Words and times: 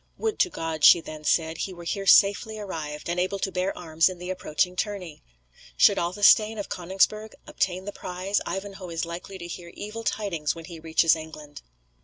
"Would 0.17 0.39
to 0.39 0.49
God," 0.49 0.83
she 0.83 0.99
then 0.99 1.23
said, 1.25 1.59
"he 1.59 1.73
were 1.75 1.83
here 1.83 2.07
safely 2.07 2.57
arrived, 2.57 3.07
and 3.07 3.19
able 3.19 3.37
to 3.37 3.51
bear 3.51 3.77
arms 3.77 4.09
in 4.09 4.17
the 4.17 4.31
approaching 4.31 4.75
tourney. 4.75 5.21
Should 5.77 5.99
Athelstane 5.99 6.57
of 6.57 6.69
Coningsburgh 6.69 7.35
obtain 7.45 7.85
the 7.85 7.91
prize, 7.91 8.41
Ivanhoe 8.43 8.89
is 8.89 9.05
like 9.05 9.25
to 9.27 9.37
hear 9.45 9.69
evil 9.75 10.03
tidings 10.03 10.55
when 10.55 10.65
he 10.65 10.79
reaches 10.79 11.15
England." 11.15 11.61